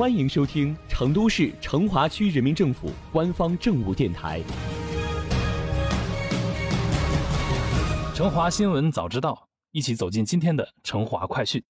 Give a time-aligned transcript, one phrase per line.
[0.00, 4.40] 欢迎收听成都市成华区人民政府官方政务电台
[8.16, 9.34] 《成华新闻早知道》，
[9.72, 11.62] 一起走进今天的成华快讯。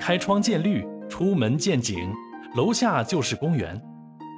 [0.00, 2.12] 开窗见绿，出门见景，
[2.56, 3.80] 楼下就是公园，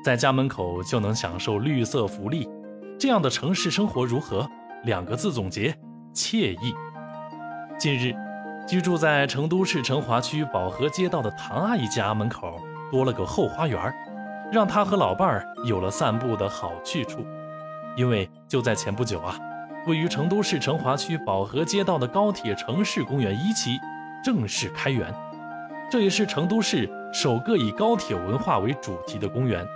[0.04, 2.46] 在家门口就能享受绿色福利，
[3.00, 4.46] 这样的城市生活如何？
[4.84, 5.74] 两个字总结：
[6.12, 6.74] 惬意。
[7.78, 8.14] 近日，
[8.68, 12.60] 居住在成都市成华区宝和街道的唐阿姨家门口。
[12.94, 13.92] 多了个后花园，
[14.52, 17.26] 让他和老伴儿有了散步的好去处。
[17.96, 19.36] 因为就在前不久啊，
[19.88, 23.80] 位于成都市成华区宝和街道的高铁城市公园一期
[24.22, 25.12] 正式开园，
[25.90, 29.66] 这也是成都市首个以高铁文化为主题的公园。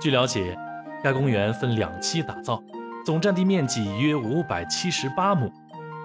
[0.00, 0.58] 据了解，
[1.04, 2.60] 该公园分两期打造，
[3.06, 5.48] 总占地面积约五百七十八亩，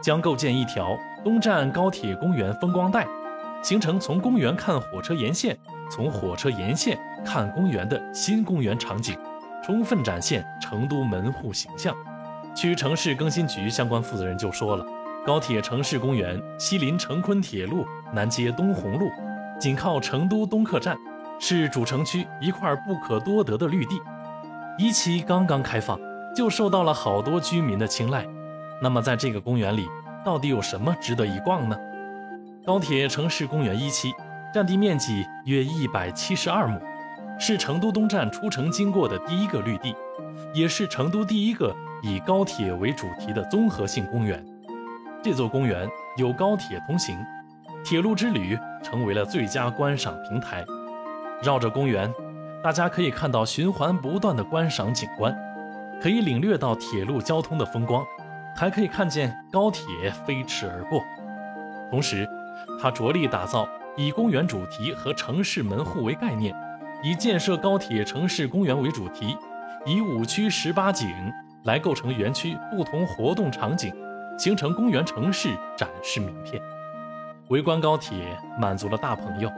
[0.04, 3.08] 将构建一条东站高铁公园风光带，
[3.64, 5.58] 形成从公园看火车沿线。
[5.90, 9.18] 从火车沿线看公园的新公园场景，
[9.64, 11.96] 充分展现成都门户形象。
[12.56, 14.86] 区城市更新局相关负责人就说了，
[15.26, 19.10] 高铁城市公园西临成昆铁路，南接东红路，
[19.60, 20.98] 紧靠成都东客站，
[21.40, 24.00] 是主城区一块不可多得的绿地。
[24.78, 26.00] 一期刚刚开放，
[26.36, 28.26] 就受到了好多居民的青睐。
[28.82, 29.88] 那么在这个公园里，
[30.24, 31.78] 到底有什么值得一逛呢？
[32.66, 34.14] 高铁城市公园一期。
[34.56, 36.80] 占地面积约一百七十二亩，
[37.38, 39.94] 是成都东站出城经过的第一个绿地，
[40.54, 44.42] 也是成都第一个以高铁为主题的综合性公园。
[45.22, 47.20] 这座公园有高铁通行，
[47.84, 50.64] 铁路之旅成为了最佳观赏平台。
[51.44, 52.10] 绕着公园，
[52.64, 55.36] 大家可以看到循环不断的观赏景观，
[56.02, 58.06] 可以领略到铁路交通的风光，
[58.56, 59.84] 还可以看见高铁
[60.26, 61.04] 飞驰而过。
[61.92, 62.26] 同时，
[62.82, 63.68] 它着力打造。
[63.98, 66.54] 以公园主题和城市门户为概念，
[67.02, 69.38] 以建设高铁城市公园为主题，
[69.86, 71.10] 以五区十八景
[71.64, 73.94] 来构成园区不同活动场景，
[74.38, 76.62] 形成公园城市展示名片。
[77.50, 79.50] 围观高铁满足了大朋友，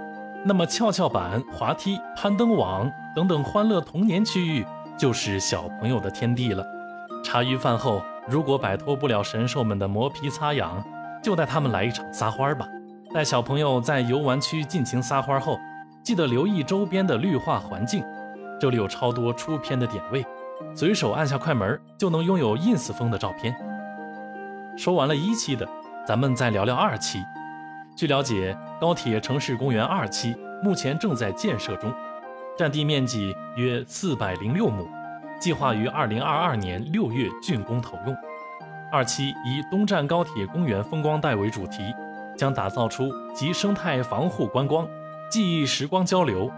[0.45, 4.65] 那么跷跷板、滑梯、攀登网等等欢乐童年区域
[4.97, 6.63] 就是小朋友的天地了。
[7.23, 10.83] 茶余饭后，如果摆脱不了神兽们的磨皮擦痒，
[11.23, 12.67] 就带他们来一场撒欢吧。
[13.13, 15.57] 带小朋友在游玩区尽情撒欢后，
[16.03, 18.03] 记得留意周边的绿化环境，
[18.59, 20.25] 这里有超多出片的点位，
[20.75, 23.55] 随手按下快门就能拥有 ins 风的照片。
[24.77, 25.67] 说完了一期的，
[26.05, 27.19] 咱们再聊聊二期。
[27.95, 31.91] 据了解，高铁城市公园二期目前正在建设中，
[32.57, 34.87] 占地面积约四百零六亩，
[35.39, 38.15] 计划于二零二二年六月竣工投用。
[38.91, 41.93] 二期以东站高铁公园风光带为主题。
[42.37, 44.87] 将打造出集生态防护、观光、
[45.29, 46.49] 记忆、时光交流、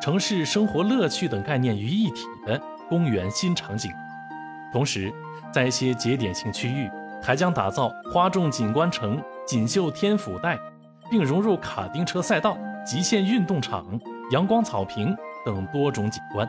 [0.00, 3.90] 城市生活乐趣等概念于一体的公园新场景。
[4.72, 5.12] 同时，
[5.52, 6.90] 在一些节点性区域，
[7.22, 10.58] 还将打造花重景观城、锦绣天府带，
[11.10, 12.56] 并融入卡丁车赛道、
[12.86, 13.84] 极限运动场、
[14.30, 16.48] 阳光草坪等多种景观。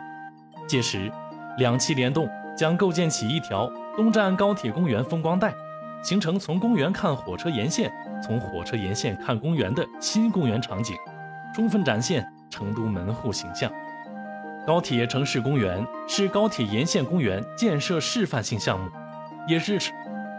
[0.68, 1.12] 届时，
[1.58, 5.54] 两期联动，将构建起一条东站高铁公园风光带。
[6.04, 7.90] 形成从公园看火车沿线，
[8.22, 10.98] 从火车沿线看公园的新公园场景，
[11.56, 13.72] 充分展现成都门户形象。
[14.68, 18.90] 高铁城市公园是高铁沿线公园建设示范性项目，
[19.48, 19.80] 也是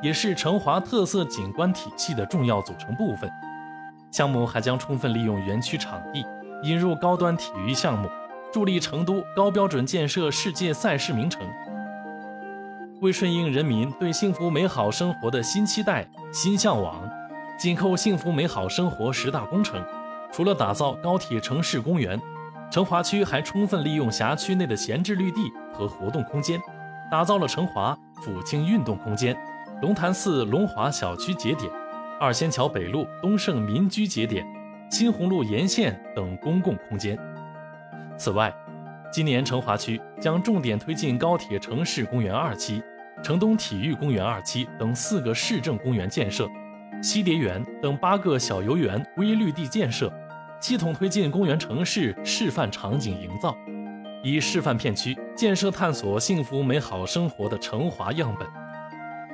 [0.02, 3.30] 也是成华特色景观体系的重要组成部分。
[4.10, 6.24] 项目还将充分利用园区场地，
[6.62, 8.08] 引入高端体育项目，
[8.52, 11.42] 助力成都高标准建设世界赛事名城。
[13.04, 17.06] 为顺应人民对幸福美好生活的新期待、新向往，
[17.58, 19.78] 紧扣幸福美好生活十大工程，
[20.32, 22.18] 除了打造高铁城市公园，
[22.70, 26.58] 成华区还充分利用辖区内的闲置绿地和活动空间，
[27.10, 29.36] 打造了成华府庆运动空间、
[29.82, 31.70] 龙潭寺龙华小区节点、
[32.18, 34.46] 二仙桥北路东盛民居节点、
[34.90, 37.18] 新鸿路沿线等公共空间。
[38.16, 38.50] 此外，
[39.12, 42.82] 今年成华区将重点推进高铁城市公园二期。
[43.24, 46.46] 城东体育公园二期等四个市政公园建设，
[47.02, 50.12] 西蝶园等八个小游园微绿地建设，
[50.60, 53.56] 系统推进公园城市示范场景营造，
[54.22, 58.46] 以示范片区建设探索幸福美好生活的成华样本。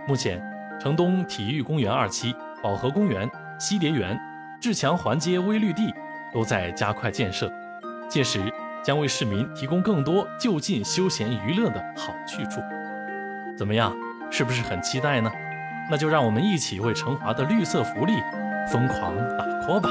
[0.07, 0.41] 目前，
[0.81, 2.33] 城东体育公园二期、
[2.63, 3.29] 宝和公园、
[3.59, 4.17] 西蝶园、
[4.61, 5.93] 志强环街微绿地
[6.33, 7.53] 都在加快建设，
[8.09, 8.41] 届时
[8.85, 12.61] 将为市民提供更多就近休闲娱乐的好去处。
[13.57, 13.95] 怎么样？
[14.31, 15.31] 是不是很期待呢？
[15.91, 18.13] 那就让我们一起为成华的绿色福利
[18.71, 19.91] 疯狂打 call 吧。